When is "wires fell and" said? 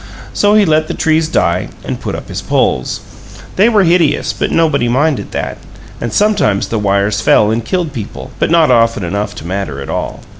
6.79-7.63